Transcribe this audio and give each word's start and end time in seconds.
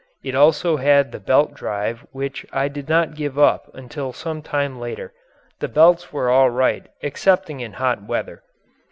It 0.23 0.33
also 0.33 0.77
had 0.77 1.11
the 1.11 1.19
belt 1.19 1.53
drive 1.53 2.07
which 2.11 2.43
I 2.51 2.69
did 2.69 2.89
not 2.89 3.13
give 3.13 3.37
up 3.37 3.69
until 3.75 4.11
some 4.11 4.41
time 4.41 4.79
later; 4.79 5.13
the 5.59 5.67
belts 5.67 6.11
were 6.11 6.27
all 6.31 6.49
right 6.49 6.87
excepting 7.03 7.59
in 7.59 7.73
hot 7.73 8.07
weather. 8.07 8.41